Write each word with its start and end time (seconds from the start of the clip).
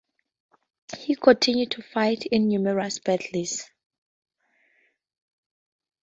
He 0.97 1.15
continued 1.15 1.69
to 1.73 1.83
fight 1.83 2.25
in 2.25 2.47
numerous 2.47 2.97
battles. 2.97 3.69